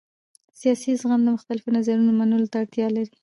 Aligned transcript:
سیاسي 0.59 0.91
زغم 1.01 1.21
د 1.25 1.29
مختلفو 1.35 1.75
نظرونو 1.77 2.11
منلو 2.19 2.47
ته 2.51 2.57
اړتیا 2.61 2.87
لري 2.95 3.15